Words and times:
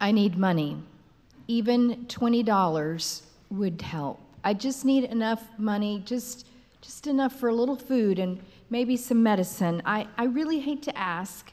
I 0.00 0.12
need 0.12 0.38
money. 0.38 0.78
Even 1.46 2.06
$20 2.06 3.22
would 3.50 3.82
help. 3.82 4.20
I 4.42 4.54
just 4.54 4.84
need 4.84 5.04
enough 5.04 5.44
money, 5.58 6.02
just, 6.04 6.46
just 6.80 7.06
enough 7.06 7.38
for 7.38 7.48
a 7.48 7.54
little 7.54 7.76
food 7.76 8.18
and 8.18 8.40
maybe 8.70 8.96
some 8.96 9.22
medicine. 9.22 9.82
I, 9.84 10.06
I 10.16 10.24
really 10.24 10.60
hate 10.60 10.82
to 10.84 10.96
ask, 10.96 11.52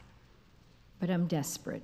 but 0.99 1.09
I'm 1.09 1.27
desperate. 1.27 1.83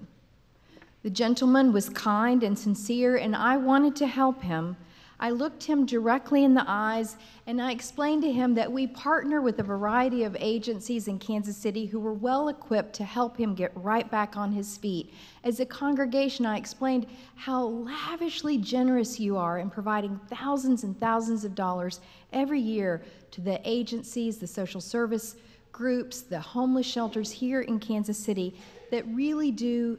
The 1.02 1.10
gentleman 1.10 1.74
was 1.74 1.90
kind 1.90 2.44
and 2.44 2.58
sincere, 2.58 3.18
and 3.18 3.36
I 3.36 3.58
wanted 3.58 3.96
to 3.98 4.08
help 4.08 4.42
him. 4.42 4.78
I 5.20 5.30
looked 5.30 5.64
him 5.64 5.86
directly 5.86 6.44
in 6.44 6.54
the 6.54 6.66
eyes 6.68 7.18
and 7.48 7.62
I 7.62 7.72
explained 7.72 8.24
to 8.24 8.32
him 8.32 8.56
that 8.56 8.72
we 8.72 8.88
partner 8.88 9.42
with 9.42 9.60
a 9.60 9.64
variety 9.64 10.24
of 10.24 10.36
agencies 10.40 11.08
in 11.08 11.20
Kansas 11.20 11.56
City 11.56 11.86
who 11.86 12.00
were 12.00 12.14
well 12.14 12.50
equipped 12.50 12.94
to 12.94 13.04
help 13.04 13.38
him 13.38 13.56
get 13.56 13.72
right 13.76 14.10
back 14.10 14.36
on 14.36 14.52
his 14.52 14.78
feet. 14.78 15.14
As 15.44 15.60
a 15.60 15.66
congregation, 15.66 16.46
I 16.46 16.58
explained 16.58 17.08
how 17.36 17.64
lavishly 17.64 18.58
generous 18.58 19.20
you 19.20 19.38
are 19.38 19.60
in 19.60 19.70
providing 19.70 20.20
thousands 20.30 20.84
and 20.84 21.00
thousands 21.00 21.46
of 21.46 21.56
dollars 21.56 22.02
every 22.32 22.60
year 22.60 23.04
to 23.32 23.42
the 23.42 23.62
agencies, 23.64 24.38
the 24.38 24.48
social 24.48 24.82
service 24.82 25.36
groups, 25.72 26.22
the 26.22 26.40
homeless 26.40 26.86
shelters 26.86 27.32
here 27.32 27.62
in 27.62 27.80
Kansas 27.80 28.18
City 28.18 28.56
that 28.92 29.06
really 29.08 29.52
do 29.52 29.98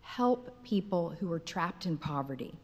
help 0.00 0.62
people 0.62 1.10
who 1.10 1.32
are 1.32 1.38
trapped 1.38 1.86
in 1.86 1.96
poverty. 1.96 2.54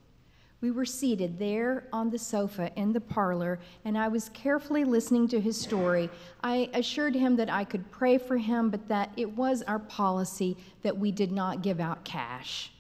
We 0.61 0.73
were 0.73 0.85
seated 0.85 1.39
there 1.39 1.87
on 1.93 2.11
the 2.11 2.19
sofa 2.19 2.73
in 2.75 2.93
the 2.93 3.01
parlor, 3.01 3.61
and 3.85 3.97
I 3.97 4.09
was 4.09 4.29
carefully 4.31 4.85
listening 4.85 5.29
to 5.29 5.41
his 5.41 5.61
story. 5.61 6.11
I 6.43 6.69
assured 6.75 7.15
him 7.15 7.37
that 7.37 7.49
I 7.49 7.63
could 7.63 7.91
pray 7.93 8.19
for 8.19 8.37
him, 8.37 8.69
but 8.69 8.89
that 8.89 9.13
it 9.17 9.37
was 9.37 9.63
our 9.63 9.79
policy 9.79 10.57
that 10.83 10.99
we 10.99 11.13
did 11.13 11.31
not 11.31 11.63
give 11.63 11.79
out 11.79 12.05
cash. 12.05 12.73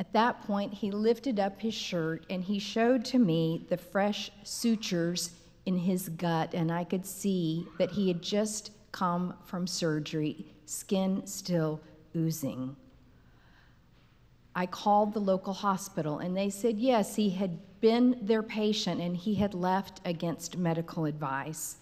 At 0.00 0.12
that 0.14 0.42
point, 0.42 0.74
he 0.74 0.90
lifted 0.90 1.38
up 1.38 1.60
his 1.60 1.74
shirt 1.74 2.26
and 2.28 2.42
he 2.42 2.58
showed 2.58 3.04
to 3.04 3.20
me 3.20 3.66
the 3.68 3.76
fresh 3.76 4.32
sutures 4.42 5.30
in 5.64 5.78
his 5.78 6.08
gut, 6.08 6.54
and 6.54 6.72
I 6.72 6.82
could 6.82 7.06
see 7.06 7.68
that 7.78 7.92
he 7.92 8.08
had 8.08 8.20
just 8.20 8.72
come 8.90 9.34
from 9.44 9.68
surgery, 9.68 10.44
skin 10.66 11.24
still 11.24 11.80
oozing. 12.16 12.74
I 14.54 14.66
called 14.66 15.14
the 15.14 15.20
local 15.20 15.54
hospital 15.54 16.18
and 16.18 16.36
they 16.36 16.50
said 16.50 16.78
yes, 16.78 17.16
he 17.16 17.30
had 17.30 17.58
been 17.80 18.18
their 18.22 18.42
patient 18.42 19.00
and 19.00 19.16
he 19.16 19.34
had 19.34 19.54
left 19.54 20.00
against 20.04 20.58
medical 20.58 21.04
advice. 21.04 21.76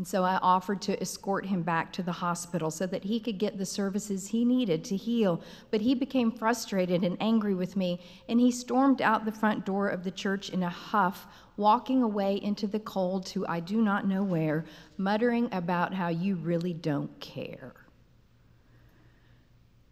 And 0.00 0.08
so 0.08 0.24
I 0.24 0.36
offered 0.36 0.80
to 0.82 0.98
escort 0.98 1.44
him 1.44 1.60
back 1.60 1.92
to 1.92 2.02
the 2.02 2.12
hospital 2.12 2.70
so 2.70 2.86
that 2.86 3.04
he 3.04 3.20
could 3.20 3.36
get 3.36 3.58
the 3.58 3.66
services 3.66 4.28
he 4.28 4.46
needed 4.46 4.82
to 4.84 4.96
heal. 4.96 5.42
But 5.70 5.82
he 5.82 5.94
became 5.94 6.32
frustrated 6.32 7.04
and 7.04 7.18
angry 7.20 7.54
with 7.54 7.76
me, 7.76 8.00
and 8.26 8.40
he 8.40 8.50
stormed 8.50 9.02
out 9.02 9.26
the 9.26 9.32
front 9.32 9.66
door 9.66 9.88
of 9.88 10.02
the 10.02 10.10
church 10.10 10.48
in 10.48 10.62
a 10.62 10.70
huff, 10.70 11.26
walking 11.58 12.02
away 12.02 12.36
into 12.36 12.66
the 12.66 12.80
cold 12.80 13.26
to 13.26 13.46
I 13.46 13.60
do 13.60 13.82
not 13.82 14.06
know 14.06 14.22
where, 14.22 14.64
muttering 14.96 15.50
about 15.52 15.92
how 15.92 16.08
you 16.08 16.36
really 16.36 16.72
don't 16.72 17.20
care. 17.20 17.74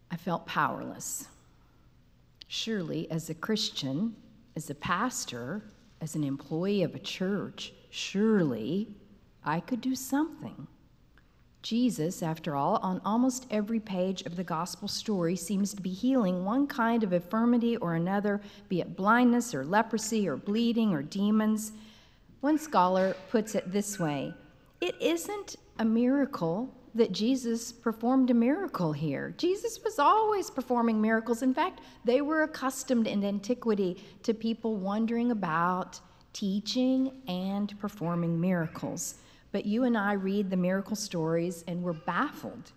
I 0.09 0.17
felt 0.17 0.47
powerless. 0.47 1.27
Surely, 2.51 3.09
as 3.11 3.29
a 3.29 3.35
Christian, 3.35 4.15
as 4.55 4.71
a 4.71 4.75
pastor, 4.75 5.61
as 6.01 6.15
an 6.15 6.23
employee 6.23 6.81
of 6.81 6.95
a 6.95 6.99
church, 6.99 7.73
surely 7.91 8.87
I 9.45 9.59
could 9.59 9.81
do 9.81 9.93
something. 9.93 10.65
Jesus, 11.61 12.23
after 12.23 12.55
all, 12.55 12.77
on 12.77 13.01
almost 13.05 13.45
every 13.51 13.79
page 13.79 14.23
of 14.23 14.35
the 14.35 14.43
gospel 14.43 14.87
story, 14.87 15.35
seems 15.35 15.75
to 15.75 15.81
be 15.81 15.91
healing 15.91 16.43
one 16.43 16.65
kind 16.65 17.03
of 17.03 17.13
infirmity 17.13 17.77
or 17.77 17.93
another, 17.93 18.41
be 18.67 18.81
it 18.81 18.95
blindness 18.95 19.53
or 19.53 19.63
leprosy 19.63 20.27
or 20.27 20.35
bleeding 20.35 20.91
or 20.91 21.03
demons. 21.03 21.73
One 22.41 22.57
scholar 22.57 23.15
puts 23.29 23.53
it 23.53 23.71
this 23.71 23.99
way 23.99 24.33
It 24.81 24.99
isn't 24.99 25.57
a 25.77 25.85
miracle 25.85 26.73
that 26.95 27.11
Jesus 27.11 27.71
performed 27.71 28.29
a 28.29 28.33
miracle 28.33 28.91
here. 28.91 29.33
Jesus 29.37 29.83
was 29.83 29.99
always 29.99 30.49
performing 30.49 31.01
miracles. 31.01 31.41
In 31.41 31.53
fact, 31.53 31.81
they 32.03 32.21
were 32.21 32.43
accustomed 32.43 33.07
in 33.07 33.23
antiquity 33.23 34.03
to 34.23 34.33
people 34.33 34.75
wondering 34.75 35.31
about 35.31 35.99
teaching 36.33 37.11
and 37.27 37.77
performing 37.79 38.39
miracles. 38.39 39.15
But 39.51 39.65
you 39.65 39.83
and 39.83 39.97
I 39.97 40.13
read 40.13 40.49
the 40.49 40.57
miracle 40.57 40.95
stories 40.95 41.63
and 41.67 41.81
we're 41.81 41.93
baffled. 41.93 42.71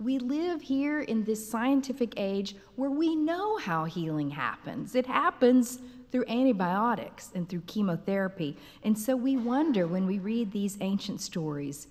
We 0.00 0.18
live 0.18 0.62
here 0.62 1.00
in 1.00 1.24
this 1.24 1.48
scientific 1.48 2.14
age 2.16 2.54
where 2.76 2.90
we 2.90 3.16
know 3.16 3.56
how 3.58 3.84
healing 3.84 4.30
happens. 4.30 4.94
It 4.94 5.06
happens 5.06 5.80
through 6.10 6.24
antibiotics 6.28 7.30
and 7.34 7.48
through 7.48 7.62
chemotherapy. 7.62 8.56
And 8.84 8.96
so 8.96 9.16
we 9.16 9.36
wonder 9.36 9.86
when 9.86 10.06
we 10.06 10.18
read 10.18 10.52
these 10.52 10.78
ancient 10.80 11.20
stories 11.20 11.88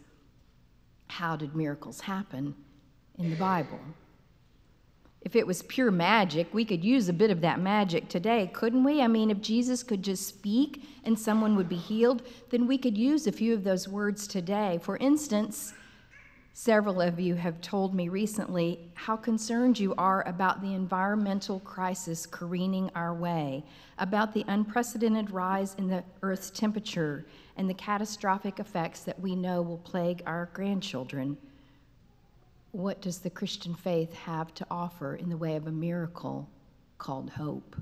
how 1.08 1.36
did 1.36 1.56
miracles 1.56 2.02
happen 2.02 2.56
in 3.18 3.30
the 3.30 3.36
Bible? 3.36 3.80
If 5.22 5.36
it 5.36 5.48
was 5.48 5.62
pure 5.64 5.92
magic, 5.92 6.54
we 6.54 6.64
could 6.64 6.86
use 6.86 7.10
a 7.10 7.14
bit 7.14 7.32
of 7.32 7.42
that 7.42 7.60
magic 7.60 8.08
today, 8.08 8.50
couldn't 8.54 8.84
we? 8.84 9.02
I 9.02 9.08
mean, 9.08 9.30
if 9.30 9.42
Jesus 9.42 9.84
could 9.84 10.04
just 10.04 10.28
speak 10.28 10.84
and 11.04 11.20
someone 11.20 11.56
would 11.56 11.68
be 11.68 11.76
healed, 11.76 12.22
then 12.50 12.68
we 12.68 12.78
could 12.78 12.98
use 12.98 13.28
a 13.28 13.32
few 13.32 13.54
of 13.54 13.64
those 13.64 13.88
words 13.88 14.28
today. 14.28 14.80
For 14.82 14.96
instance, 14.98 15.74
several 16.60 17.00
of 17.02 17.20
you 17.20 17.36
have 17.36 17.62
told 17.62 17.94
me 17.94 18.10
recently 18.10 18.80
how 18.96 19.16
concerned 19.16 19.78
you 19.78 19.94
are 19.96 20.28
about 20.28 20.60
the 20.60 20.74
environmental 20.74 21.60
crisis 21.60 22.26
careening 22.26 22.90
our 22.96 23.14
way, 23.14 23.64
about 24.00 24.34
the 24.34 24.44
unprecedented 24.48 25.30
rise 25.30 25.76
in 25.76 25.88
the 25.88 26.04
Earth's 26.24 26.50
temperature 26.50 27.24
and 27.58 27.70
the 27.70 27.76
catastrophic 27.76 28.60
effects 28.60 29.02
that 29.02 29.20
we 29.20 29.36
know 29.36 29.62
will 29.62 29.78
plague 29.78 30.24
our 30.26 30.50
grandchildren. 30.52 31.38
What 32.72 33.02
does 33.02 33.20
the 33.20 33.30
Christian 33.30 33.76
faith 33.76 34.12
have 34.16 34.52
to 34.56 34.66
offer 34.72 35.16
in 35.16 35.30
the 35.30 35.38
way 35.38 35.58
of 35.58 35.68
a 35.68 35.72
miracle 35.72 36.50
called 36.98 37.30
hope? 37.30 37.76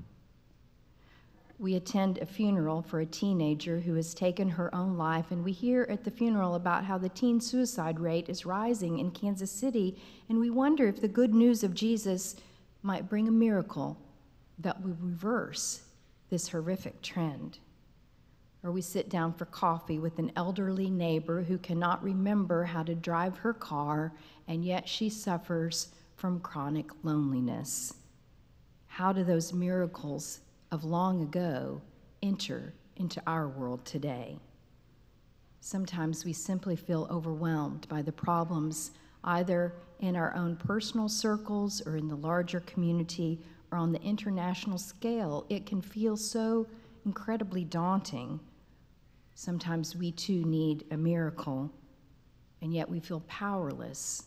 We 1.58 1.74
attend 1.74 2.18
a 2.18 2.26
funeral 2.26 2.82
for 2.82 3.00
a 3.00 3.06
teenager 3.06 3.80
who 3.80 3.94
has 3.94 4.12
taken 4.12 4.50
her 4.50 4.74
own 4.74 4.96
life, 4.96 5.30
and 5.30 5.42
we 5.42 5.52
hear 5.52 5.86
at 5.88 6.04
the 6.04 6.10
funeral 6.10 6.54
about 6.54 6.84
how 6.84 6.98
the 6.98 7.08
teen 7.08 7.40
suicide 7.40 7.98
rate 7.98 8.28
is 8.28 8.44
rising 8.44 8.98
in 8.98 9.10
Kansas 9.10 9.50
City, 9.50 9.96
and 10.28 10.38
we 10.38 10.50
wonder 10.50 10.86
if 10.86 11.00
the 11.00 11.08
good 11.08 11.34
news 11.34 11.64
of 11.64 11.74
Jesus 11.74 12.36
might 12.82 13.08
bring 13.08 13.26
a 13.26 13.32
miracle 13.32 13.96
that 14.58 14.82
will 14.82 14.96
reverse 15.00 15.82
this 16.28 16.48
horrific 16.48 17.00
trend 17.02 17.58
or 18.66 18.72
we 18.72 18.82
sit 18.82 19.08
down 19.08 19.32
for 19.32 19.44
coffee 19.44 20.00
with 20.00 20.18
an 20.18 20.32
elderly 20.34 20.90
neighbor 20.90 21.42
who 21.42 21.56
cannot 21.56 22.02
remember 22.02 22.64
how 22.64 22.82
to 22.82 22.96
drive 22.96 23.36
her 23.38 23.52
car, 23.52 24.12
and 24.48 24.64
yet 24.64 24.88
she 24.88 25.08
suffers 25.08 25.92
from 26.16 26.40
chronic 26.40 26.86
loneliness. 27.04 27.94
How 28.88 29.12
do 29.12 29.22
those 29.22 29.52
miracles 29.52 30.40
of 30.70 30.84
long 30.84 31.22
ago 31.22 31.80
enter 32.22 32.74
into 32.96 33.22
our 33.26 33.48
world 33.48 33.84
today? 33.84 34.38
Sometimes 35.60 36.24
we 36.24 36.32
simply 36.32 36.76
feel 36.76 37.08
overwhelmed 37.10 37.88
by 37.88 38.02
the 38.02 38.12
problems 38.12 38.92
either 39.24 39.74
in 40.00 40.14
our 40.14 40.34
own 40.36 40.56
personal 40.56 41.08
circles 41.08 41.82
or 41.86 41.96
in 41.96 42.08
the 42.08 42.16
larger 42.16 42.60
community 42.60 43.40
or 43.72 43.78
on 43.78 43.92
the 43.92 44.00
international 44.02 44.78
scale. 44.78 45.44
It 45.48 45.66
can 45.66 45.82
feel 45.82 46.16
so 46.16 46.66
incredibly 47.04 47.64
daunting 47.64 48.40
Sometimes 49.36 49.94
we 49.94 50.12
too 50.12 50.46
need 50.46 50.86
a 50.90 50.96
miracle, 50.96 51.70
and 52.62 52.72
yet 52.72 52.88
we 52.88 53.00
feel 53.00 53.20
powerless 53.28 54.22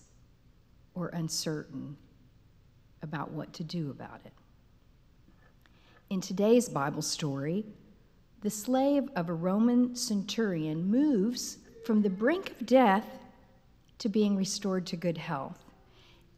or 0.93 1.07
uncertain 1.07 1.97
about 3.01 3.31
what 3.31 3.51
to 3.53 3.63
do 3.63 3.89
about 3.89 4.21
it. 4.23 4.33
In 6.09 6.21
today's 6.21 6.67
Bible 6.67 7.03
story, 7.03 7.65
the 8.41 8.49
slave 8.49 9.09
of 9.15 9.29
a 9.29 9.33
Roman 9.33 9.95
centurion 9.95 10.89
moves 10.89 11.59
from 11.85 12.01
the 12.01 12.09
brink 12.09 12.49
of 12.49 12.65
death 12.65 13.05
to 13.99 14.09
being 14.09 14.35
restored 14.35 14.87
to 14.87 14.97
good 14.97 15.19
health. 15.19 15.63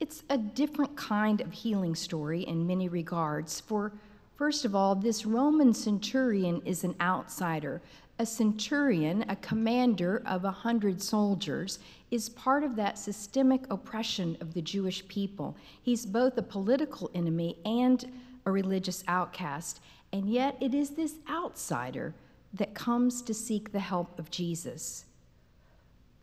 It's 0.02 0.24
a 0.30 0.38
different 0.38 0.98
kind 0.98 1.40
of 1.40 1.54
healing 1.54 1.96
story 1.96 2.42
in 2.42 2.68
many 2.68 2.90
regards. 2.90 3.62
For, 3.62 3.94
first 4.36 4.66
of 4.66 4.76
all, 4.76 4.94
this 4.94 5.26
Roman 5.26 5.74
centurion 5.74 6.62
is 6.66 6.84
an 6.84 6.96
outsider, 7.00 7.82
a 8.20 8.26
centurion, 8.26 9.24
a 9.30 9.38
commander 9.38 10.22
of 10.26 10.44
a 10.44 10.52
hundred 10.52 11.02
soldiers, 11.02 11.80
is 12.12 12.28
part 12.28 12.66
of 12.66 12.76
that 12.76 13.00
systemic 13.00 13.72
oppression 13.72 14.36
of 14.42 14.54
the 14.54 14.62
Jewish 14.62 15.08
people. 15.08 15.56
He's 15.82 16.06
both 16.06 16.38
a 16.38 16.44
political 16.44 17.10
enemy 17.16 17.56
and 17.64 18.12
a 18.46 18.52
religious 18.52 19.04
outcast, 19.08 19.80
and 20.12 20.30
yet 20.30 20.58
it 20.60 20.74
is 20.74 20.92
this 20.92 21.16
outsider 21.30 22.14
that 22.54 22.74
comes 22.74 23.22
to 23.22 23.34
seek 23.34 23.72
the 23.72 23.80
help 23.80 24.20
of 24.20 24.30
Jesus. 24.30 25.06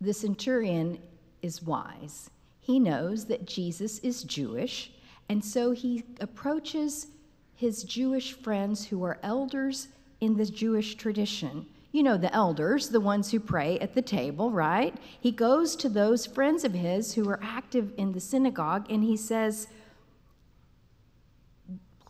The 0.00 0.12
centurion 0.12 0.98
is 1.42 1.62
wise. 1.62 2.30
He 2.60 2.78
knows 2.78 3.24
that 3.26 3.46
Jesus 3.46 3.98
is 4.00 4.22
Jewish 4.24 4.90
And 5.28 5.44
so 5.44 5.72
he 5.72 6.04
approaches 6.20 7.08
his 7.54 7.82
Jewish 7.82 8.32
friends 8.32 8.86
who 8.86 9.04
are 9.04 9.18
elders 9.22 9.88
in 10.20 10.36
the 10.36 10.46
Jewish 10.46 10.94
tradition. 10.94 11.66
You 11.92 12.02
know, 12.02 12.16
the 12.16 12.34
elders, 12.34 12.88
the 12.88 13.00
ones 13.00 13.30
who 13.30 13.40
pray 13.40 13.78
at 13.78 13.94
the 13.94 14.02
table, 14.02 14.50
right? 14.50 14.94
He 15.20 15.32
goes 15.32 15.74
to 15.76 15.88
those 15.88 16.26
friends 16.26 16.64
of 16.64 16.72
his 16.72 17.14
who 17.14 17.28
are 17.28 17.40
active 17.42 17.92
in 17.96 18.12
the 18.12 18.20
synagogue 18.20 18.86
and 18.90 19.02
he 19.02 19.16
says, 19.16 19.68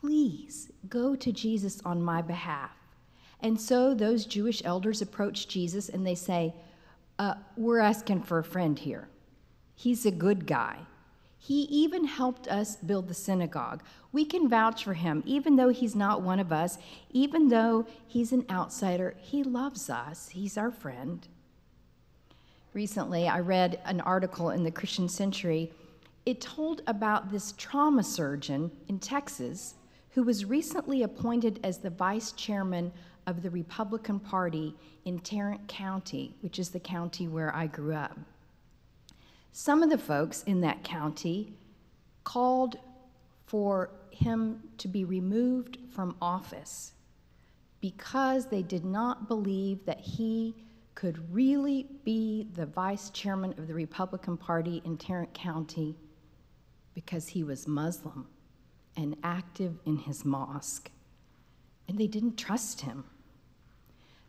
Please 0.08 0.72
go 0.88 1.14
to 1.14 1.30
Jesus 1.30 1.82
on 1.84 2.02
my 2.02 2.22
behalf. 2.22 2.70
And 3.40 3.60
so 3.60 3.92
those 3.92 4.24
Jewish 4.24 4.62
elders 4.64 5.02
approach 5.02 5.48
Jesus 5.48 5.90
and 5.90 6.06
they 6.06 6.14
say, 6.14 6.54
uh, 7.18 7.34
We're 7.58 7.80
asking 7.80 8.22
for 8.22 8.38
a 8.38 8.42
friend 8.42 8.78
here. 8.78 9.10
He's 9.74 10.06
a 10.06 10.10
good 10.10 10.46
guy. 10.46 10.78
He 11.38 11.64
even 11.64 12.06
helped 12.06 12.48
us 12.48 12.76
build 12.76 13.06
the 13.06 13.12
synagogue. 13.12 13.82
We 14.10 14.24
can 14.24 14.48
vouch 14.48 14.82
for 14.82 14.94
him, 14.94 15.22
even 15.26 15.56
though 15.56 15.68
he's 15.68 15.94
not 15.94 16.22
one 16.22 16.40
of 16.40 16.52
us, 16.52 16.78
even 17.10 17.48
though 17.48 17.86
he's 18.06 18.32
an 18.32 18.46
outsider. 18.48 19.14
He 19.20 19.44
loves 19.44 19.90
us, 19.90 20.30
he's 20.30 20.56
our 20.56 20.70
friend. 20.70 21.28
Recently, 22.72 23.28
I 23.28 23.40
read 23.40 23.78
an 23.84 24.00
article 24.00 24.48
in 24.48 24.64
the 24.64 24.70
Christian 24.70 25.10
Century. 25.10 25.70
It 26.24 26.40
told 26.40 26.80
about 26.86 27.30
this 27.30 27.52
trauma 27.58 28.02
surgeon 28.02 28.70
in 28.88 29.00
Texas 29.00 29.74
who 30.18 30.24
was 30.24 30.44
recently 30.44 31.04
appointed 31.04 31.60
as 31.62 31.78
the 31.78 31.90
vice 31.90 32.32
chairman 32.32 32.90
of 33.28 33.40
the 33.40 33.50
Republican 33.50 34.18
Party 34.18 34.74
in 35.04 35.16
Tarrant 35.20 35.68
County, 35.68 36.34
which 36.40 36.58
is 36.58 36.70
the 36.70 36.80
county 36.80 37.28
where 37.28 37.54
I 37.54 37.68
grew 37.68 37.94
up. 37.94 38.18
Some 39.52 39.80
of 39.80 39.90
the 39.90 39.96
folks 39.96 40.42
in 40.42 40.60
that 40.62 40.82
county 40.82 41.52
called 42.24 42.80
for 43.46 43.90
him 44.10 44.60
to 44.78 44.88
be 44.88 45.04
removed 45.04 45.78
from 45.92 46.16
office 46.20 46.94
because 47.80 48.46
they 48.46 48.62
did 48.62 48.84
not 48.84 49.28
believe 49.28 49.86
that 49.86 50.00
he 50.00 50.52
could 50.96 51.32
really 51.32 51.86
be 52.04 52.48
the 52.56 52.66
vice 52.66 53.10
chairman 53.10 53.54
of 53.56 53.68
the 53.68 53.74
Republican 53.74 54.36
Party 54.36 54.82
in 54.84 54.96
Tarrant 54.96 55.32
County 55.32 55.96
because 56.92 57.28
he 57.28 57.44
was 57.44 57.68
Muslim 57.68 58.26
and 58.98 59.16
active 59.22 59.78
in 59.86 59.96
his 59.96 60.24
mosque. 60.24 60.90
And 61.88 61.96
they 61.96 62.08
didn't 62.08 62.36
trust 62.36 62.82
him. 62.82 63.04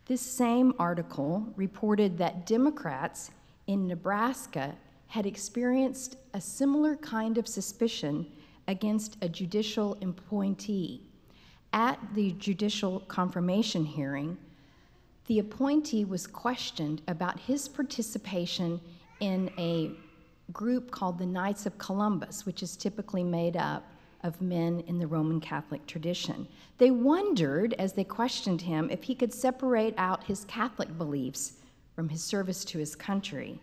This 0.05 0.21
same 0.21 0.73
article 0.79 1.51
reported 1.57 2.17
that 2.19 2.45
Democrats 2.45 3.31
in 3.67 3.87
Nebraska 3.87 4.75
had 5.07 5.25
experienced 5.25 6.15
a 6.33 6.39
similar 6.39 6.95
kind 6.95 7.37
of 7.37 7.47
suspicion 7.47 8.27
against 8.67 9.17
a 9.23 9.27
judicial 9.27 9.97
appointee. 10.01 11.01
At 11.73 11.99
the 12.13 12.31
judicial 12.33 13.01
confirmation 13.01 13.85
hearing, 13.85 14.37
the 15.25 15.39
appointee 15.39 16.05
was 16.05 16.27
questioned 16.27 17.01
about 17.07 17.39
his 17.39 17.67
participation 17.67 18.79
in 19.19 19.51
a 19.57 19.91
group 20.51 20.91
called 20.91 21.17
the 21.17 21.25
Knights 21.25 21.65
of 21.65 21.77
Columbus, 21.77 22.45
which 22.45 22.63
is 22.63 22.75
typically 22.75 23.23
made 23.23 23.57
up 23.57 23.83
of 24.23 24.41
men 24.41 24.81
in 24.87 24.99
the 24.99 25.07
Roman 25.07 25.39
Catholic 25.39 25.85
tradition. 25.87 26.47
They 26.77 26.91
wondered, 26.91 27.73
as 27.73 27.93
they 27.93 28.03
questioned 28.03 28.61
him, 28.61 28.89
if 28.89 29.03
he 29.03 29.15
could 29.15 29.33
separate 29.33 29.93
out 29.97 30.23
his 30.23 30.45
Catholic 30.45 30.97
beliefs 30.97 31.53
from 31.95 32.09
his 32.09 32.23
service 32.23 32.63
to 32.65 32.77
his 32.77 32.95
country. 32.95 33.59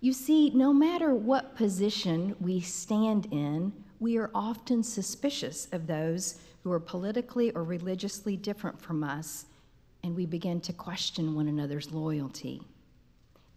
You 0.00 0.12
see, 0.12 0.50
no 0.50 0.72
matter 0.72 1.14
what 1.14 1.56
position 1.56 2.34
we 2.40 2.60
stand 2.60 3.26
in, 3.30 3.72
we 4.00 4.18
are 4.18 4.30
often 4.34 4.82
suspicious 4.82 5.68
of 5.72 5.86
those 5.86 6.40
who 6.62 6.72
are 6.72 6.80
politically 6.80 7.52
or 7.52 7.62
religiously 7.62 8.36
different 8.36 8.80
from 8.80 9.04
us, 9.04 9.46
and 10.02 10.16
we 10.16 10.26
begin 10.26 10.60
to 10.62 10.72
question 10.72 11.34
one 11.34 11.48
another's 11.48 11.92
loyalty. 11.92 12.60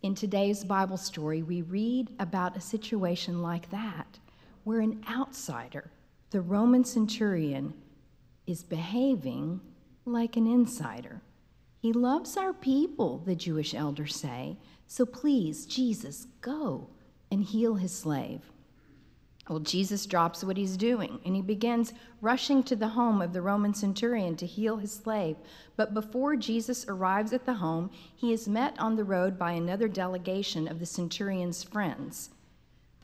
In 0.03 0.13
today's 0.13 0.63
Bible 0.63 0.97
story, 0.97 1.41
we 1.41 1.63
read 1.63 2.09
about 2.19 2.55
a 2.55 2.61
situation 2.61 3.41
like 3.41 3.69
that, 3.71 4.19
where 4.63 4.81
an 4.81 5.03
outsider, 5.09 5.89
the 6.35 6.41
Roman 6.41 6.83
centurion, 6.83 7.73
is 8.45 8.61
behaving 8.61 9.61
like 10.03 10.35
an 10.35 10.45
insider. 10.45 11.21
He 11.79 11.93
loves 11.93 12.35
our 12.35 12.51
people, 12.51 13.19
the 13.19 13.37
Jewish 13.37 13.73
elders 13.73 14.17
say, 14.17 14.57
so 14.85 15.05
please, 15.05 15.65
Jesus, 15.65 16.27
go 16.41 16.89
and 17.31 17.41
heal 17.41 17.75
his 17.75 17.97
slave. 17.97 18.51
Well, 19.47 19.59
Jesus 19.59 20.05
drops 20.05 20.43
what 20.43 20.57
he's 20.57 20.75
doing 20.75 21.21
and 21.23 21.37
he 21.37 21.41
begins 21.41 21.93
rushing 22.19 22.63
to 22.63 22.75
the 22.75 22.89
home 22.89 23.21
of 23.21 23.31
the 23.31 23.41
Roman 23.41 23.73
centurion 23.73 24.35
to 24.35 24.45
heal 24.45 24.75
his 24.75 24.91
slave. 24.91 25.37
But 25.77 25.93
before 25.93 26.35
Jesus 26.35 26.85
arrives 26.89 27.31
at 27.31 27.45
the 27.45 27.53
home, 27.53 27.91
he 28.13 28.33
is 28.33 28.49
met 28.49 28.77
on 28.77 28.97
the 28.97 29.05
road 29.05 29.39
by 29.39 29.53
another 29.53 29.87
delegation 29.87 30.67
of 30.67 30.81
the 30.81 30.85
centurion's 30.85 31.63
friends. 31.63 32.31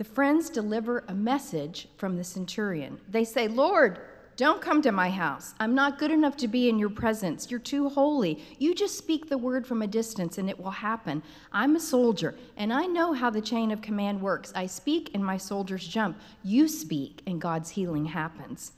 The 0.01 0.05
friends 0.05 0.49
deliver 0.49 1.03
a 1.07 1.13
message 1.13 1.87
from 1.97 2.17
the 2.17 2.23
centurion. 2.23 2.99
They 3.07 3.23
say, 3.23 3.47
Lord, 3.47 3.99
don't 4.35 4.59
come 4.59 4.81
to 4.81 4.91
my 4.91 5.11
house. 5.11 5.53
I'm 5.59 5.75
not 5.75 5.99
good 5.99 6.09
enough 6.09 6.35
to 6.37 6.47
be 6.47 6.69
in 6.69 6.79
your 6.79 6.89
presence. 6.89 7.51
You're 7.51 7.59
too 7.59 7.87
holy. 7.87 8.43
You 8.57 8.73
just 8.73 8.97
speak 8.97 9.29
the 9.29 9.37
word 9.37 9.67
from 9.67 9.83
a 9.83 9.87
distance 9.87 10.39
and 10.39 10.49
it 10.49 10.59
will 10.59 10.71
happen. 10.71 11.21
I'm 11.51 11.75
a 11.75 11.79
soldier 11.79 12.33
and 12.57 12.73
I 12.73 12.87
know 12.87 13.13
how 13.13 13.29
the 13.29 13.41
chain 13.41 13.69
of 13.69 13.83
command 13.83 14.19
works. 14.19 14.51
I 14.55 14.65
speak 14.65 15.11
and 15.13 15.23
my 15.23 15.37
soldiers 15.37 15.87
jump. 15.87 16.19
You 16.41 16.67
speak 16.67 17.21
and 17.27 17.39
God's 17.39 17.69
healing 17.69 18.05
happens. 18.05 18.71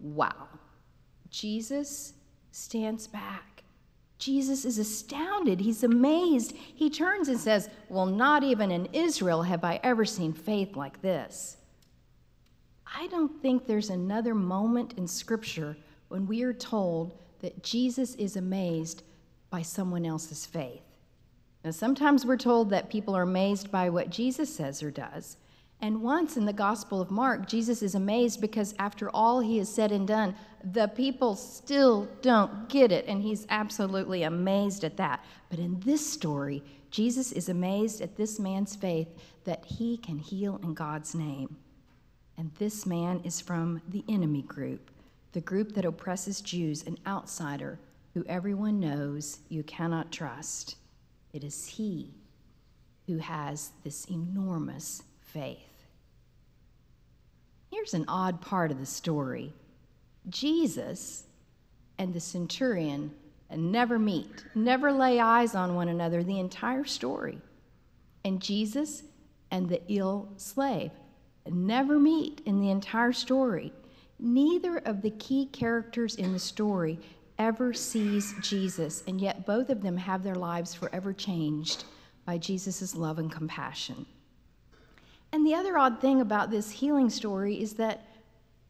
Wow. 0.00 0.48
Jesus 1.28 2.14
stands 2.52 3.06
back. 3.06 3.53
Jesus 4.24 4.64
is 4.64 4.78
astounded. 4.78 5.60
He's 5.60 5.84
amazed. 5.84 6.52
He 6.56 6.88
turns 6.88 7.28
and 7.28 7.38
says, 7.38 7.68
Well, 7.90 8.06
not 8.06 8.42
even 8.42 8.70
in 8.70 8.88
Israel 8.94 9.42
have 9.42 9.64
I 9.64 9.78
ever 9.82 10.06
seen 10.06 10.32
faith 10.32 10.76
like 10.76 11.02
this. 11.02 11.58
I 12.86 13.06
don't 13.08 13.42
think 13.42 13.66
there's 13.66 13.90
another 13.90 14.34
moment 14.34 14.94
in 14.96 15.06
Scripture 15.06 15.76
when 16.08 16.26
we 16.26 16.42
are 16.42 16.54
told 16.54 17.18
that 17.40 17.62
Jesus 17.62 18.14
is 18.14 18.36
amazed 18.36 19.02
by 19.50 19.60
someone 19.60 20.06
else's 20.06 20.46
faith. 20.46 20.80
Now, 21.62 21.72
sometimes 21.72 22.24
we're 22.24 22.38
told 22.38 22.70
that 22.70 22.88
people 22.88 23.14
are 23.14 23.24
amazed 23.24 23.70
by 23.70 23.90
what 23.90 24.08
Jesus 24.08 24.54
says 24.54 24.82
or 24.82 24.90
does. 24.90 25.36
And 25.84 26.00
once 26.00 26.38
in 26.38 26.46
the 26.46 26.52
Gospel 26.54 27.02
of 27.02 27.10
Mark, 27.10 27.46
Jesus 27.46 27.82
is 27.82 27.94
amazed 27.94 28.40
because 28.40 28.74
after 28.78 29.10
all 29.10 29.40
he 29.40 29.58
has 29.58 29.68
said 29.68 29.92
and 29.92 30.08
done, 30.08 30.34
the 30.72 30.88
people 30.88 31.36
still 31.36 32.08
don't 32.22 32.70
get 32.70 32.90
it. 32.90 33.04
And 33.06 33.20
he's 33.20 33.46
absolutely 33.50 34.22
amazed 34.22 34.84
at 34.84 34.96
that. 34.96 35.22
But 35.50 35.58
in 35.58 35.78
this 35.80 36.10
story, 36.10 36.62
Jesus 36.90 37.32
is 37.32 37.50
amazed 37.50 38.00
at 38.00 38.16
this 38.16 38.40
man's 38.40 38.74
faith 38.74 39.08
that 39.44 39.62
he 39.66 39.98
can 39.98 40.16
heal 40.16 40.58
in 40.62 40.72
God's 40.72 41.14
name. 41.14 41.54
And 42.38 42.50
this 42.54 42.86
man 42.86 43.20
is 43.22 43.42
from 43.42 43.82
the 43.86 44.04
enemy 44.08 44.40
group, 44.40 44.90
the 45.32 45.42
group 45.42 45.74
that 45.74 45.84
oppresses 45.84 46.40
Jews, 46.40 46.82
an 46.86 46.96
outsider 47.06 47.78
who 48.14 48.24
everyone 48.26 48.80
knows 48.80 49.40
you 49.50 49.62
cannot 49.62 50.10
trust. 50.10 50.76
It 51.34 51.44
is 51.44 51.66
he 51.66 52.14
who 53.06 53.18
has 53.18 53.72
this 53.84 54.06
enormous 54.06 55.02
faith. 55.20 55.73
Here's 57.84 57.92
an 57.92 58.06
odd 58.08 58.40
part 58.40 58.70
of 58.70 58.80
the 58.80 58.86
story 58.86 59.52
Jesus 60.30 61.24
and 61.98 62.14
the 62.14 62.20
centurion 62.20 63.12
never 63.54 63.98
meet, 63.98 64.42
never 64.54 64.90
lay 64.90 65.20
eyes 65.20 65.54
on 65.54 65.74
one 65.74 65.90
another 65.90 66.22
the 66.22 66.40
entire 66.40 66.84
story. 66.84 67.42
And 68.24 68.40
Jesus 68.40 69.02
and 69.50 69.68
the 69.68 69.82
ill 69.88 70.30
slave 70.38 70.92
never 71.46 71.98
meet 71.98 72.40
in 72.46 72.58
the 72.58 72.70
entire 72.70 73.12
story. 73.12 73.70
Neither 74.18 74.78
of 74.78 75.02
the 75.02 75.10
key 75.10 75.44
characters 75.52 76.14
in 76.14 76.32
the 76.32 76.38
story 76.38 76.98
ever 77.38 77.74
sees 77.74 78.34
Jesus, 78.40 79.04
and 79.06 79.20
yet 79.20 79.44
both 79.44 79.68
of 79.68 79.82
them 79.82 79.98
have 79.98 80.22
their 80.22 80.36
lives 80.36 80.72
forever 80.72 81.12
changed 81.12 81.84
by 82.24 82.38
Jesus' 82.38 82.94
love 82.94 83.18
and 83.18 83.30
compassion. 83.30 84.06
And 85.34 85.44
the 85.44 85.56
other 85.56 85.76
odd 85.76 86.00
thing 86.00 86.20
about 86.20 86.52
this 86.52 86.70
healing 86.70 87.10
story 87.10 87.60
is 87.60 87.72
that 87.72 88.06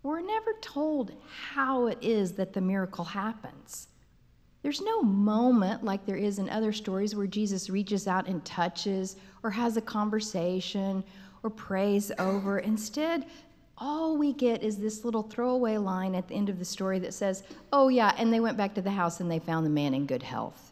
we're 0.02 0.22
never 0.22 0.54
told 0.62 1.12
how 1.50 1.88
it 1.88 1.98
is 2.00 2.32
that 2.32 2.54
the 2.54 2.60
miracle 2.62 3.04
happens. 3.04 3.88
There's 4.62 4.80
no 4.80 5.02
moment 5.02 5.84
like 5.84 6.06
there 6.06 6.16
is 6.16 6.38
in 6.38 6.48
other 6.48 6.72
stories 6.72 7.14
where 7.14 7.26
Jesus 7.26 7.68
reaches 7.68 8.08
out 8.08 8.28
and 8.28 8.42
touches 8.46 9.16
or 9.42 9.50
has 9.50 9.76
a 9.76 9.82
conversation 9.82 11.04
or 11.42 11.50
prays 11.50 12.10
over. 12.18 12.60
Instead, 12.60 13.26
all 13.76 14.16
we 14.16 14.32
get 14.32 14.62
is 14.62 14.78
this 14.78 15.04
little 15.04 15.24
throwaway 15.24 15.76
line 15.76 16.14
at 16.14 16.28
the 16.28 16.34
end 16.34 16.48
of 16.48 16.58
the 16.58 16.64
story 16.64 16.98
that 17.00 17.12
says, 17.12 17.42
Oh, 17.74 17.88
yeah, 17.88 18.14
and 18.16 18.32
they 18.32 18.40
went 18.40 18.56
back 18.56 18.72
to 18.76 18.80
the 18.80 18.90
house 18.90 19.20
and 19.20 19.30
they 19.30 19.38
found 19.38 19.66
the 19.66 19.70
man 19.70 19.92
in 19.92 20.06
good 20.06 20.22
health. 20.22 20.63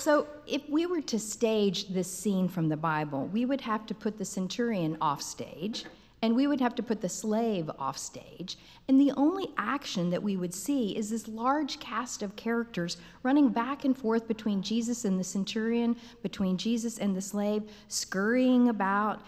So, 0.00 0.26
if 0.46 0.66
we 0.66 0.86
were 0.86 1.02
to 1.02 1.18
stage 1.18 1.88
this 1.88 2.10
scene 2.10 2.48
from 2.48 2.70
the 2.70 2.76
Bible, 2.78 3.26
we 3.26 3.44
would 3.44 3.60
have 3.60 3.84
to 3.84 3.94
put 3.94 4.16
the 4.16 4.24
centurion 4.24 4.96
off 5.02 5.20
stage 5.20 5.84
and 6.22 6.34
we 6.34 6.46
would 6.46 6.58
have 6.62 6.74
to 6.76 6.82
put 6.82 7.02
the 7.02 7.08
slave 7.10 7.70
off 7.78 7.98
stage. 7.98 8.56
And 8.88 8.98
the 8.98 9.12
only 9.18 9.48
action 9.58 10.08
that 10.08 10.22
we 10.22 10.38
would 10.38 10.54
see 10.54 10.96
is 10.96 11.10
this 11.10 11.28
large 11.28 11.80
cast 11.80 12.22
of 12.22 12.34
characters 12.34 12.96
running 13.24 13.50
back 13.50 13.84
and 13.84 13.94
forth 13.94 14.26
between 14.26 14.62
Jesus 14.62 15.04
and 15.04 15.20
the 15.20 15.24
centurion, 15.24 15.94
between 16.22 16.56
Jesus 16.56 16.96
and 16.96 17.14
the 17.14 17.20
slave, 17.20 17.64
scurrying 17.88 18.70
about. 18.70 19.20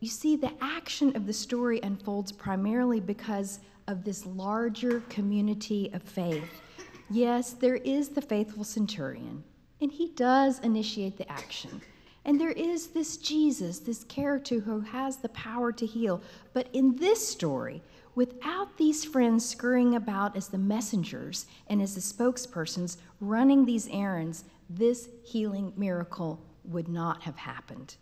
You 0.00 0.10
see, 0.10 0.36
the 0.36 0.52
action 0.60 1.16
of 1.16 1.26
the 1.26 1.32
story 1.32 1.80
unfolds 1.82 2.32
primarily 2.32 3.00
because 3.00 3.60
of 3.88 4.04
this 4.04 4.26
larger 4.26 5.00
community 5.08 5.88
of 5.94 6.02
faith. 6.02 6.60
Yes, 7.08 7.54
there 7.54 7.76
is 7.76 8.10
the 8.10 8.20
faithful 8.20 8.64
centurion, 8.64 9.42
and 9.82 9.90
he 9.90 10.08
does 10.14 10.60
initiate 10.60 11.18
the 11.18 11.30
action. 11.30 11.82
And 12.24 12.40
there 12.40 12.52
is 12.52 12.88
this 12.88 13.16
Jesus, 13.16 13.80
this 13.80 14.04
character 14.04 14.60
who 14.60 14.80
has 14.80 15.16
the 15.16 15.28
power 15.30 15.72
to 15.72 15.84
heal. 15.84 16.22
But 16.52 16.68
in 16.72 16.94
this 16.96 17.26
story, 17.26 17.82
without 18.14 18.76
these 18.78 19.04
friends 19.04 19.44
scurrying 19.46 19.96
about 19.96 20.36
as 20.36 20.46
the 20.46 20.56
messengers 20.56 21.46
and 21.66 21.82
as 21.82 21.96
the 21.96 22.00
spokespersons 22.00 22.98
running 23.20 23.64
these 23.64 23.88
errands, 23.88 24.44
this 24.70 25.08
healing 25.24 25.72
miracle 25.76 26.40
would 26.64 26.88
not 26.88 27.22
have 27.22 27.36
happened. 27.36 27.96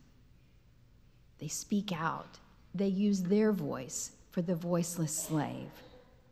They 1.39 1.49
speak 1.49 1.93
out, 1.99 2.39
they 2.75 2.89
use 2.89 3.23
their 3.23 3.53
voice 3.53 4.11
for 4.33 4.43
the 4.43 4.55
voiceless 4.55 5.17
slave. 5.17 5.71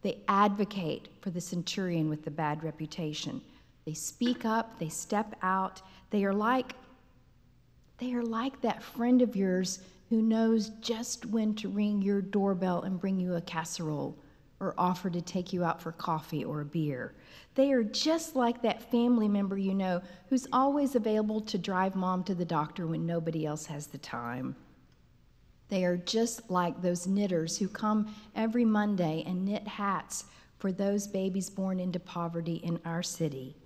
They 0.03 0.19
advocate 0.29 1.09
for 1.23 1.31
the 1.31 1.41
centurion 1.41 2.11
with 2.11 2.25
the 2.25 2.31
bad 2.31 2.63
reputation. 2.63 3.41
They 3.89 3.95
speak 3.95 4.45
up, 4.45 4.79
they 4.79 4.91
step 4.91 5.35
out. 5.41 5.81
They 6.11 6.27
are 6.27 6.35
like 6.35 6.75
they 7.97 8.13
are 8.13 8.23
like 8.23 8.61
that 8.61 8.83
friend 8.83 9.23
of 9.23 9.35
yours 9.35 9.79
who 10.11 10.21
knows 10.21 10.69
just 10.83 11.25
when 11.25 11.55
to 11.55 11.71
ring 11.71 12.03
your 12.03 12.21
doorbell 12.21 12.83
and 12.83 13.01
bring 13.01 13.19
you 13.19 13.37
a 13.37 13.41
casserole 13.41 14.15
or 14.61 14.75
offer 14.77 15.09
to 15.09 15.23
take 15.23 15.55
you 15.55 15.65
out 15.65 15.81
for 15.81 15.93
coffee 15.93 16.45
or 16.45 16.61
a 16.61 16.67
beer. 16.67 17.15
They 17.55 17.73
are 17.73 17.83
just 17.83 18.37
like 18.37 18.61
that 18.61 18.91
family 18.91 19.27
member 19.27 19.57
you 19.57 19.73
know 19.73 20.03
who's 20.29 20.47
always 20.53 20.95
available 20.95 21.41
to 21.41 21.57
drive 21.57 21.97
mom 21.97 22.25
to 22.25 22.35
the 22.35 22.45
doctor 22.45 22.87
when 22.87 23.07
nobody 23.07 23.47
else 23.47 23.65
has 23.65 23.87
the 23.87 23.97
time. 23.97 24.55
They 25.71 25.87
are 25.87 25.97
just 25.97 26.51
like 26.51 26.83
those 26.83 27.07
knitters 27.07 27.57
who 27.57 27.69
come 27.69 28.15
every 28.37 28.67
Monday 28.67 29.25
and 29.27 29.47
knit 29.47 29.67
hats 29.67 30.27
for 30.59 30.73
those 30.73 31.07
babies 31.07 31.49
born 31.49 31.81
into 31.81 31.99
poverty 31.99 32.57
in 32.57 32.79
our 32.85 33.03
city. 33.03 33.57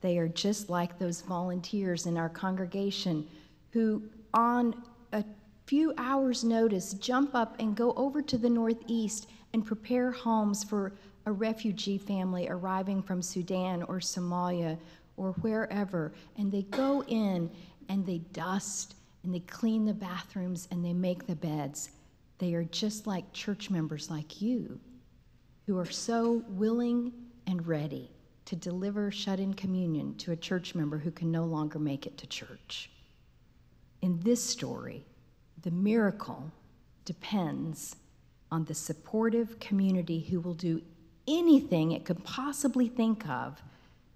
They 0.00 0.18
are 0.18 0.28
just 0.28 0.70
like 0.70 0.98
those 0.98 1.22
volunteers 1.22 2.06
in 2.06 2.16
our 2.16 2.28
congregation 2.28 3.26
who, 3.72 4.02
on 4.32 4.74
a 5.12 5.24
few 5.66 5.92
hours' 5.98 6.44
notice, 6.44 6.94
jump 6.94 7.34
up 7.34 7.56
and 7.58 7.76
go 7.76 7.92
over 7.94 8.22
to 8.22 8.38
the 8.38 8.50
Northeast 8.50 9.28
and 9.52 9.66
prepare 9.66 10.10
homes 10.10 10.62
for 10.62 10.92
a 11.26 11.32
refugee 11.32 11.98
family 11.98 12.48
arriving 12.48 13.02
from 13.02 13.20
Sudan 13.20 13.82
or 13.84 13.96
Somalia 13.96 14.78
or 15.16 15.32
wherever. 15.40 16.12
And 16.36 16.50
they 16.50 16.62
go 16.62 17.02
in 17.04 17.50
and 17.88 18.06
they 18.06 18.18
dust 18.32 18.94
and 19.24 19.34
they 19.34 19.40
clean 19.40 19.84
the 19.84 19.94
bathrooms 19.94 20.68
and 20.70 20.84
they 20.84 20.92
make 20.92 21.26
the 21.26 21.34
beds. 21.34 21.90
They 22.38 22.54
are 22.54 22.64
just 22.64 23.06
like 23.06 23.32
church 23.32 23.68
members 23.68 24.10
like 24.10 24.40
you 24.40 24.78
who 25.66 25.76
are 25.78 25.90
so 25.90 26.44
willing 26.48 27.12
and 27.46 27.66
ready 27.66 28.10
to 28.48 28.56
deliver 28.56 29.10
shut 29.10 29.38
in 29.38 29.52
communion 29.52 30.14
to 30.14 30.32
a 30.32 30.36
church 30.36 30.74
member 30.74 30.96
who 30.96 31.10
can 31.10 31.30
no 31.30 31.44
longer 31.44 31.78
make 31.78 32.06
it 32.06 32.16
to 32.16 32.26
church. 32.26 32.88
In 34.00 34.18
this 34.20 34.42
story, 34.42 35.04
the 35.60 35.70
miracle 35.70 36.50
depends 37.04 37.96
on 38.50 38.64
the 38.64 38.74
supportive 38.74 39.60
community 39.60 40.20
who 40.20 40.40
will 40.40 40.54
do 40.54 40.80
anything 41.26 41.92
it 41.92 42.06
could 42.06 42.24
possibly 42.24 42.88
think 42.88 43.28
of 43.28 43.60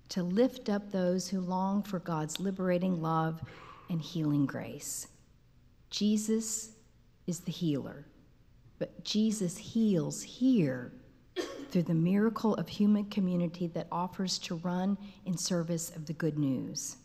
to 0.08 0.22
lift 0.22 0.70
up 0.70 0.90
those 0.90 1.28
who 1.28 1.38
long 1.38 1.82
for 1.82 1.98
God's 1.98 2.40
liberating 2.40 3.02
love 3.02 3.42
and 3.90 4.00
healing 4.00 4.46
grace. 4.46 5.08
Jesus 5.90 6.70
is 7.26 7.40
the 7.40 7.52
healer, 7.52 8.06
but 8.78 9.04
Jesus 9.04 9.58
heals 9.58 10.22
here 10.22 10.90
through 11.72 11.82
the 11.82 11.94
miracle 11.94 12.54
of 12.56 12.68
human 12.68 13.06
community 13.06 13.66
that 13.66 13.88
offers 13.90 14.38
to 14.38 14.56
run 14.56 14.98
in 15.24 15.36
service 15.36 15.90
of 15.96 16.04
the 16.04 16.12
good 16.12 16.38
news. 16.38 16.98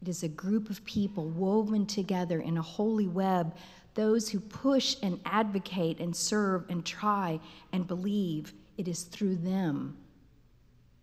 It 0.00 0.08
is 0.08 0.22
a 0.22 0.28
group 0.28 0.70
of 0.70 0.84
people 0.84 1.28
woven 1.28 1.86
together 1.86 2.40
in 2.40 2.56
a 2.56 2.62
holy 2.62 3.08
web, 3.08 3.56
those 3.94 4.28
who 4.28 4.38
push 4.38 4.96
and 5.02 5.18
advocate 5.24 5.98
and 5.98 6.14
serve 6.14 6.64
and 6.68 6.86
try 6.86 7.40
and 7.72 7.88
believe. 7.88 8.52
It 8.78 8.86
is 8.86 9.02
through 9.02 9.36
them 9.36 9.96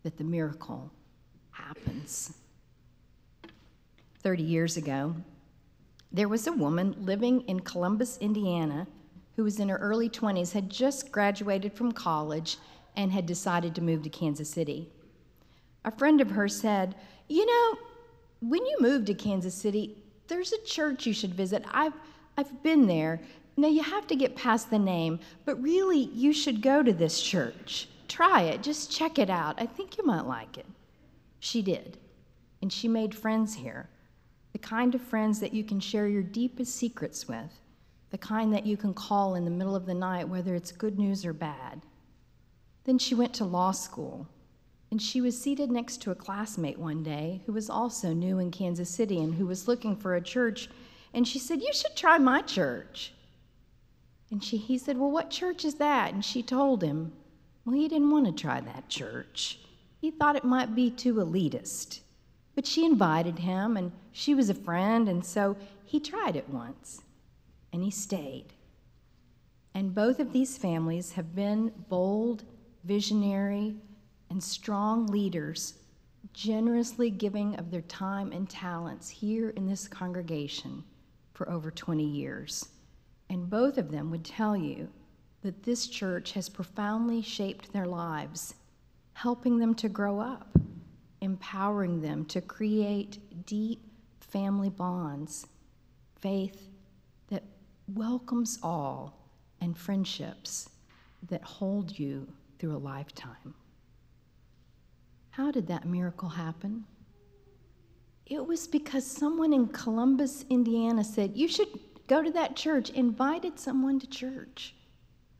that 0.03 0.17
the 0.17 0.23
miracle 0.23 0.89
happens. 1.51 2.33
30 4.21 4.43
years 4.43 4.77
ago, 4.77 5.13
there 6.13 6.29
was 6.29 6.47
a 6.47 6.53
woman 6.53 6.95
living 6.99 7.41
in 7.41 7.59
Columbus, 7.59 8.17
Indiana, 8.19 8.87
who 9.35 9.43
was 9.43 9.59
in 9.59 9.67
her 9.67 9.77
early 9.77 10.07
20s, 10.07 10.53
had 10.53 10.69
just 10.69 11.11
graduated 11.11 11.73
from 11.73 11.91
college, 11.91 12.57
and 12.95 13.11
had 13.11 13.25
decided 13.25 13.75
to 13.75 13.81
move 13.81 14.03
to 14.03 14.09
Kansas 14.09 14.49
City. 14.49 14.89
A 15.85 15.91
friend 15.91 16.21
of 16.21 16.31
hers 16.31 16.59
said, 16.59 16.95
You 17.27 17.45
know, 17.45 17.77
when 18.41 18.65
you 18.65 18.77
move 18.79 19.05
to 19.05 19.13
Kansas 19.13 19.55
City, 19.55 19.97
there's 20.27 20.53
a 20.53 20.63
church 20.63 21.05
you 21.05 21.13
should 21.13 21.33
visit. 21.33 21.63
I've, 21.71 21.93
I've 22.37 22.63
been 22.63 22.87
there. 22.87 23.21
Now, 23.55 23.67
you 23.67 23.83
have 23.83 24.07
to 24.07 24.15
get 24.15 24.35
past 24.35 24.69
the 24.69 24.79
name, 24.79 25.19
but 25.45 25.61
really, 25.61 26.05
you 26.13 26.33
should 26.33 26.61
go 26.61 26.81
to 26.81 26.93
this 26.93 27.21
church. 27.21 27.87
Try 28.07 28.43
it, 28.43 28.63
just 28.63 28.91
check 28.91 29.19
it 29.19 29.29
out. 29.29 29.61
I 29.61 29.65
think 29.65 29.97
you 29.97 30.05
might 30.05 30.25
like 30.25 30.57
it. 30.57 30.65
She 31.39 31.61
did. 31.61 31.97
And 32.61 32.71
she 32.71 32.87
made 32.87 33.13
friends 33.13 33.53
here 33.55 33.89
the 34.53 34.59
kind 34.59 34.93
of 34.93 35.01
friends 35.01 35.39
that 35.39 35.53
you 35.53 35.63
can 35.63 35.79
share 35.79 36.07
your 36.07 36.21
deepest 36.21 36.75
secrets 36.75 37.27
with, 37.27 37.59
the 38.11 38.17
kind 38.17 38.53
that 38.53 38.65
you 38.65 38.77
can 38.77 38.93
call 38.93 39.35
in 39.35 39.43
the 39.43 39.51
middle 39.51 39.75
of 39.75 39.87
the 39.87 39.93
night, 39.93 40.29
whether 40.29 40.53
it's 40.53 40.71
good 40.71 40.97
news 40.97 41.25
or 41.25 41.33
bad. 41.33 41.81
Then 42.85 42.97
she 42.97 43.15
went 43.15 43.33
to 43.35 43.45
law 43.45 43.71
school 43.71 44.27
and 44.91 45.01
she 45.01 45.21
was 45.21 45.41
seated 45.41 45.71
next 45.71 46.03
to 46.03 46.11
a 46.11 46.15
classmate 46.15 46.77
one 46.77 47.01
day 47.01 47.41
who 47.47 47.53
was 47.53 47.69
also 47.69 48.13
new 48.13 48.37
in 48.37 48.51
Kansas 48.51 48.91
City 48.91 49.19
and 49.19 49.33
who 49.33 49.47
was 49.47 49.67
looking 49.67 49.95
for 49.95 50.13
a 50.13 50.21
church. 50.21 50.69
And 51.13 51.27
she 51.27 51.39
said, 51.39 51.61
You 51.61 51.73
should 51.73 51.95
try 51.95 52.19
my 52.19 52.41
church. 52.41 53.13
And 54.29 54.43
she, 54.43 54.57
he 54.57 54.77
said, 54.77 54.97
Well, 54.97 55.09
what 55.09 55.31
church 55.31 55.65
is 55.65 55.75
that? 55.75 56.13
And 56.13 56.23
she 56.23 56.43
told 56.43 56.83
him, 56.83 57.11
Well, 57.65 57.75
he 57.75 57.87
didn't 57.87 58.11
want 58.11 58.27
to 58.27 58.31
try 58.31 58.61
that 58.61 58.87
church. 58.89 59.59
He 59.99 60.11
thought 60.11 60.35
it 60.35 60.43
might 60.43 60.75
be 60.75 60.91
too 60.91 61.15
elitist. 61.15 62.01
But 62.53 62.67
she 62.67 62.85
invited 62.85 63.39
him, 63.39 63.77
and 63.77 63.91
she 64.11 64.35
was 64.35 64.49
a 64.49 64.53
friend, 64.53 65.09
and 65.09 65.25
so 65.25 65.57
he 65.83 65.99
tried 65.99 66.35
it 66.35 66.49
once, 66.49 67.01
and 67.71 67.83
he 67.83 67.89
stayed. 67.89 68.53
And 69.73 69.95
both 69.95 70.19
of 70.19 70.33
these 70.33 70.55
families 70.55 71.13
have 71.13 71.33
been 71.33 71.71
bold, 71.89 72.43
visionary, 72.83 73.75
and 74.29 74.43
strong 74.43 75.07
leaders 75.07 75.75
generously 76.33 77.09
giving 77.09 77.55
of 77.55 77.69
their 77.69 77.81
time 77.81 78.31
and 78.31 78.49
talents 78.49 79.09
here 79.09 79.49
in 79.51 79.67
this 79.67 79.87
congregation 79.87 80.83
for 81.33 81.49
over 81.49 81.69
20 81.69 82.03
years. 82.03 82.69
And 83.29 83.49
both 83.49 83.77
of 83.77 83.91
them 83.91 84.09
would 84.11 84.25
tell 84.25 84.55
you 84.57 84.87
that 85.43 85.63
this 85.63 85.87
church 85.87 86.31
has 86.33 86.49
profoundly 86.49 87.21
shaped 87.21 87.71
their 87.71 87.85
lives, 87.85 88.55
helping 89.13 89.57
them 89.57 89.75
to 89.75 89.89
grow 89.89 90.19
up, 90.19 90.57
empowering 91.21 92.01
them 92.01 92.25
to 92.25 92.41
create 92.41 93.45
deep 93.45 93.81
family 94.19 94.69
bonds, 94.69 95.45
faith 96.19 96.69
that 97.29 97.43
welcomes 97.93 98.57
all, 98.63 99.19
and 99.61 99.77
friendships 99.77 100.69
that 101.29 101.43
hold 101.43 101.97
you 101.97 102.27
through 102.63 102.77
a 102.77 102.77
lifetime. 102.77 103.53
How 105.31 105.51
did 105.51 105.67
that 105.67 105.85
miracle 105.85 106.29
happen? 106.29 106.85
It 108.25 108.47
was 108.47 108.67
because 108.67 109.05
someone 109.05 109.51
in 109.51 109.67
Columbus, 109.67 110.45
Indiana 110.49 111.03
said, 111.03 111.35
You 111.35 111.49
should 111.49 111.67
go 112.07 112.23
to 112.23 112.31
that 112.31 112.55
church, 112.55 112.89
invited 112.91 113.59
someone 113.59 113.99
to 113.99 114.07
church. 114.07 114.75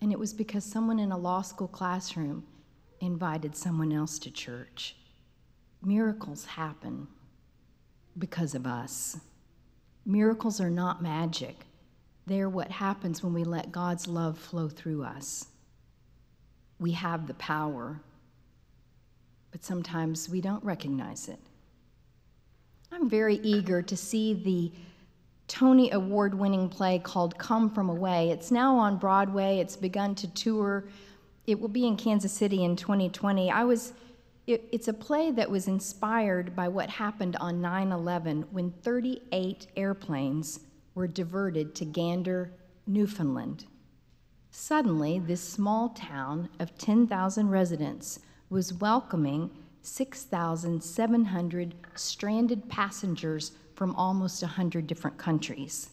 And 0.02 0.12
it 0.12 0.20
was 0.20 0.34
because 0.34 0.66
someone 0.66 1.00
in 1.00 1.14
a 1.14 1.18
law 1.18 1.42
school 1.44 1.70
classroom 1.70 2.44
invited 3.00 3.56
someone 3.56 3.94
else 3.94 4.20
to 4.20 4.30
church. 4.30 4.98
Miracles 5.82 6.44
happen 6.44 7.08
because 8.18 8.54
of 8.54 8.68
us. 8.68 9.16
Miracles 10.06 10.60
are 10.60 10.70
not 10.70 11.02
magic, 11.02 11.68
they're 12.28 12.50
what 12.50 12.70
happens 12.70 13.24
when 13.24 13.34
we 13.34 13.46
let 13.46 13.72
God's 13.72 14.10
love 14.10 14.38
flow 14.38 14.68
through 14.68 15.06
us. 15.06 15.48
We 16.84 16.92
have 16.92 17.26
the 17.26 17.34
power 17.34 18.00
but 19.54 19.64
sometimes 19.64 20.28
we 20.28 20.42
don't 20.42 20.64
recognize 20.64 21.30
it. 21.30 21.40
I'm 22.92 23.08
very 23.08 23.36
eager 23.36 23.84
to 23.84 23.96
see 23.96 24.34
the 24.34 24.72
Tony 25.48 25.92
Award 25.92 26.34
winning 26.34 26.70
play 26.70 26.98
called 26.98 27.38
Come 27.38 27.70
From 27.70 27.88
Away. 27.88 28.32
It's 28.32 28.50
now 28.50 28.76
on 28.76 28.98
Broadway, 28.98 29.60
it's 29.60 29.76
begun 29.76 30.16
to 30.16 30.28
tour. 30.34 30.86
It 31.46 31.60
will 31.60 31.70
be 31.70 31.86
in 31.86 31.98
Kansas 31.98 32.34
City 32.34 32.64
in 32.64 32.76
2020. 32.76 33.52
I 33.52 33.64
was 33.64 33.94
it, 34.48 34.68
it's 34.72 34.88
a 34.88 34.94
play 34.94 35.30
that 35.32 35.50
was 35.50 35.68
inspired 35.68 36.56
by 36.56 36.68
what 36.68 36.90
happened 36.90 37.36
on 37.36 37.62
9 37.62 37.92
11 37.92 38.46
when 38.50 38.72
38 38.72 39.68
airplanes 39.78 40.62
were 40.96 41.08
diverted 41.08 41.76
to 41.76 41.86
Gander, 41.86 42.52
Newfoundland. 42.88 43.66
Suddenly, 44.56 45.18
this 45.18 45.42
small 45.42 45.90
town 45.90 46.48
of 46.60 46.78
10,000 46.78 47.50
residents 47.50 48.20
was 48.52 48.72
welcoming 48.72 49.50
6,700 49.82 51.74
stranded 51.96 52.70
passengers 52.70 53.54
from 53.74 53.96
almost 53.96 54.44
100 54.44 54.86
different 54.86 55.18
countries. 55.18 55.90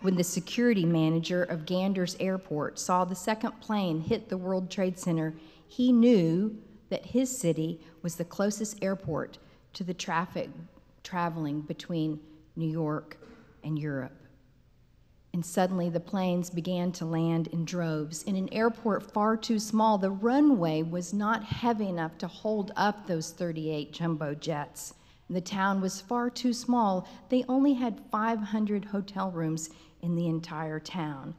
When 0.00 0.16
the 0.16 0.24
security 0.24 0.86
manager 0.86 1.42
of 1.42 1.66
Gander's 1.66 2.16
airport 2.18 2.78
saw 2.78 3.04
the 3.04 3.14
second 3.14 3.60
plane 3.60 4.00
hit 4.00 4.30
the 4.30 4.38
World 4.38 4.70
Trade 4.70 4.98
Center, 4.98 5.34
he 5.68 5.92
knew 5.92 6.56
that 6.88 7.04
his 7.04 7.36
city 7.38 7.82
was 8.00 8.16
the 8.16 8.24
closest 8.24 8.82
airport 8.82 9.36
to 9.74 9.84
the 9.84 9.92
traffic 9.92 10.48
traveling 11.04 11.60
between 11.60 12.18
New 12.56 12.70
York 12.70 13.18
and 13.62 13.78
Europe. 13.78 14.21
And 15.34 15.44
suddenly 15.44 15.88
the 15.88 16.00
planes 16.00 16.50
began 16.50 16.92
to 16.92 17.06
land 17.06 17.46
in 17.48 17.64
droves. 17.64 18.22
In 18.24 18.36
an 18.36 18.52
airport 18.52 19.12
far 19.12 19.36
too 19.36 19.58
small, 19.58 19.96
the 19.96 20.10
runway 20.10 20.82
was 20.82 21.14
not 21.14 21.42
heavy 21.42 21.88
enough 21.88 22.18
to 22.18 22.26
hold 22.26 22.70
up 22.76 23.06
those 23.06 23.30
38 23.30 23.92
jumbo 23.92 24.34
jets. 24.34 24.94
The 25.30 25.40
town 25.40 25.80
was 25.80 26.02
far 26.02 26.28
too 26.28 26.52
small. 26.52 27.08
They 27.30 27.44
only 27.48 27.72
had 27.72 28.02
500 28.10 28.84
hotel 28.84 29.30
rooms 29.30 29.70
in 30.02 30.14
the 30.16 30.28
entire 30.28 30.78
town. 30.78 31.34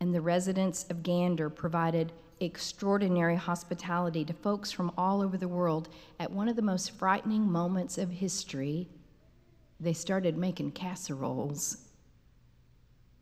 And 0.00 0.14
the 0.14 0.20
residents 0.20 0.84
of 0.90 1.02
Gander 1.02 1.50
provided 1.50 2.12
extraordinary 2.38 3.34
hospitality 3.34 4.24
to 4.26 4.34
folks 4.34 4.70
from 4.70 4.92
all 4.96 5.20
over 5.20 5.36
the 5.36 5.48
world. 5.48 5.88
At 6.20 6.30
one 6.30 6.48
of 6.48 6.54
the 6.54 6.62
most 6.62 6.92
frightening 6.92 7.50
moments 7.50 7.98
of 7.98 8.10
history, 8.10 8.88
they 9.80 9.94
started 9.94 10.36
making 10.36 10.72
casseroles 10.72 11.85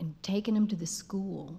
and 0.05 0.23
taking 0.23 0.53
them 0.53 0.69
to 0.69 0.77
the 0.77 0.87
school 0.87 1.59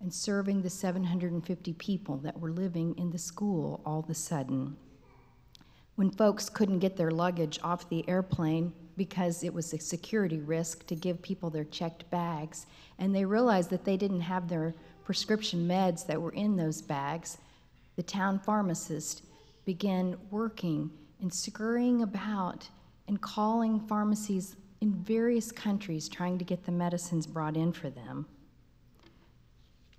and 0.00 0.12
serving 0.12 0.60
the 0.60 0.68
750 0.68 1.72
people 1.72 2.18
that 2.18 2.38
were 2.38 2.50
living 2.50 2.94
in 2.98 3.10
the 3.10 3.18
school 3.18 3.80
all 3.86 4.00
of 4.00 4.10
a 4.10 4.14
sudden. 4.14 4.76
When 5.96 6.10
folks 6.10 6.50
couldn't 6.50 6.80
get 6.80 6.98
their 6.98 7.10
luggage 7.10 7.58
off 7.62 7.88
the 7.88 8.06
airplane 8.06 8.74
because 8.98 9.42
it 9.42 9.54
was 9.54 9.72
a 9.72 9.80
security 9.80 10.38
risk 10.38 10.86
to 10.86 10.94
give 10.94 11.22
people 11.22 11.48
their 11.48 11.64
checked 11.64 12.08
bags, 12.10 12.66
and 12.98 13.14
they 13.14 13.24
realized 13.24 13.70
that 13.70 13.86
they 13.86 13.96
didn't 13.96 14.20
have 14.20 14.48
their 14.48 14.74
prescription 15.02 15.66
meds 15.66 16.06
that 16.06 16.20
were 16.20 16.32
in 16.32 16.56
those 16.56 16.82
bags, 16.82 17.38
the 17.96 18.02
town 18.02 18.38
pharmacist 18.38 19.22
began 19.64 20.14
working 20.30 20.90
and 21.22 21.32
scurrying 21.32 22.02
about 22.02 22.68
and 23.08 23.22
calling 23.22 23.80
pharmacies 23.80 24.56
in 24.80 24.92
various 24.92 25.50
countries 25.50 26.08
trying 26.08 26.38
to 26.38 26.44
get 26.44 26.64
the 26.64 26.72
medicines 26.72 27.26
brought 27.26 27.56
in 27.56 27.72
for 27.72 27.90
them. 27.90 28.26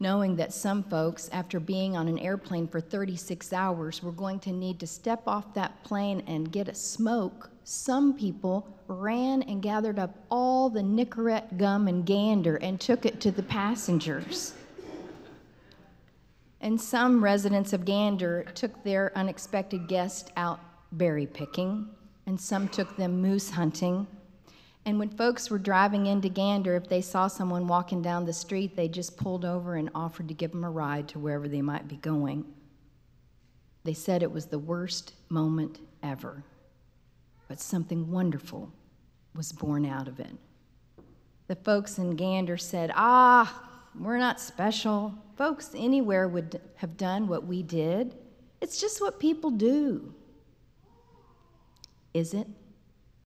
Knowing 0.01 0.37
that 0.37 0.53
some 0.53 0.81
folks, 0.83 1.29
after 1.33 1.59
being 1.59 1.97
on 1.97 2.07
an 2.07 2.17
airplane 2.19 2.65
for 2.65 2.79
36 2.79 3.51
hours, 3.51 4.01
were 4.01 4.13
going 4.13 4.39
to 4.39 4.51
need 4.51 4.79
to 4.79 4.87
step 4.87 5.21
off 5.27 5.53
that 5.53 5.83
plane 5.83 6.23
and 6.25 6.53
get 6.53 6.69
a 6.69 6.73
smoke, 6.73 7.49
some 7.65 8.13
people 8.13 8.65
ran 8.87 9.41
and 9.43 9.61
gathered 9.61 9.99
up 9.99 10.15
all 10.31 10.69
the 10.69 10.79
Nicorette 10.79 11.57
gum 11.57 11.89
and 11.89 12.05
Gander 12.05 12.55
and 12.57 12.79
took 12.79 13.05
it 13.05 13.19
to 13.19 13.31
the 13.31 13.43
passengers. 13.43 14.53
And 16.61 16.79
some 16.79 17.21
residents 17.21 17.73
of 17.73 17.83
Gander 17.83 18.43
took 18.55 18.83
their 18.83 19.11
unexpected 19.17 19.89
guest 19.89 20.31
out 20.37 20.61
berry 20.93 21.27
picking, 21.27 21.89
and 22.25 22.39
some 22.39 22.69
took 22.69 22.95
them 22.95 23.21
moose 23.21 23.49
hunting, 23.49 24.07
and 24.85 24.97
when 24.97 25.09
folks 25.09 25.49
were 25.49 25.59
driving 25.59 26.05
into 26.07 26.29
Gander, 26.29 26.75
if 26.75 26.87
they 26.87 27.01
saw 27.01 27.27
someone 27.27 27.67
walking 27.67 28.01
down 28.01 28.25
the 28.25 28.33
street, 28.33 28.75
they 28.75 28.87
just 28.87 29.17
pulled 29.17 29.45
over 29.45 29.75
and 29.75 29.89
offered 29.93 30.27
to 30.29 30.33
give 30.33 30.51
them 30.51 30.63
a 30.63 30.69
ride 30.69 31.07
to 31.09 31.19
wherever 31.19 31.47
they 31.47 31.61
might 31.61 31.87
be 31.87 31.97
going. 31.97 32.45
They 33.83 33.93
said 33.93 34.23
it 34.23 34.31
was 34.31 34.47
the 34.47 34.59
worst 34.59 35.13
moment 35.29 35.79
ever, 36.01 36.43
but 37.47 37.59
something 37.59 38.09
wonderful 38.09 38.71
was 39.35 39.51
born 39.51 39.85
out 39.85 40.07
of 40.07 40.19
it. 40.19 40.31
The 41.47 41.55
folks 41.55 41.97
in 41.97 42.15
Gander 42.15 42.57
said, 42.57 42.91
Ah, 42.95 43.69
we're 43.99 44.17
not 44.17 44.39
special. 44.39 45.13
Folks 45.35 45.71
anywhere 45.75 46.27
would 46.27 46.61
have 46.75 46.97
done 46.97 47.27
what 47.27 47.45
we 47.45 47.63
did. 47.63 48.15
It's 48.61 48.79
just 48.79 49.01
what 49.01 49.19
people 49.19 49.51
do. 49.51 50.13
Is 52.13 52.33
it? 52.33 52.47